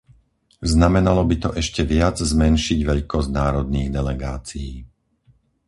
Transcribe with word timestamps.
Znamenalo 0.73 1.21
by 1.29 1.35
to 1.43 1.49
ešte 1.61 1.81
viac 1.93 2.15
zmenšiť 2.33 2.79
veľkosť 2.91 3.29
národných 3.41 3.89
delegácií. 3.97 4.73